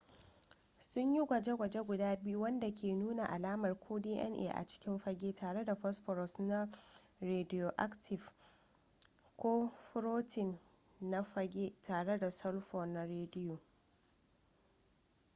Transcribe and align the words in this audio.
sunyi 0.89 1.21
gwaje-gwaje 1.27 1.79
guda 1.89 2.07
biyu 2.23 2.37
wanda 2.43 2.69
ke 2.77 2.89
nuna 2.99 3.23
alamar 3.35 3.73
ko 3.83 3.93
dna 4.03 4.47
a 4.59 4.65
cikin 4.65 4.97
fage 5.03 5.29
tare 5.39 5.61
da 5.67 5.75
phosphorus 5.81 6.33
na 6.49 6.59
rediyoaktif 7.27 8.21
ko 9.41 9.51
furotin 9.85 10.49
na 11.11 11.19
phage 11.31 11.65
tare 11.85 12.17
da 12.21 12.29
sulfur 12.39 12.85
na 12.93 13.01
rediyo 13.11 13.57